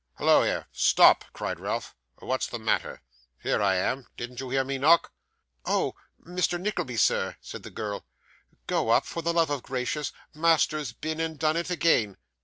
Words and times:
'Hallo 0.15 0.41
here. 0.41 0.65
Stop!' 0.71 1.25
cried 1.31 1.59
Ralph. 1.59 1.93
'What's 2.15 2.47
the 2.47 2.57
matter? 2.57 3.03
Here 3.43 3.61
am 3.61 3.99
I. 4.01 4.03
Didn't 4.17 4.39
you 4.39 4.49
hear 4.49 4.63
me 4.63 4.79
knock?' 4.79 5.11
'Oh! 5.63 5.93
Mr. 6.25 6.59
Nickleby, 6.59 6.97
sir,' 6.97 7.35
said 7.39 7.61
the 7.61 7.69
girl. 7.69 8.07
'Go 8.65 8.89
up, 8.89 9.05
for 9.05 9.21
the 9.21 9.31
love 9.31 9.51
of 9.51 9.61
Gracious. 9.61 10.11
Master's 10.33 10.91
been 10.91 11.19
and 11.19 11.37
done 11.37 11.55
it 11.55 11.69
again. 11.69 12.17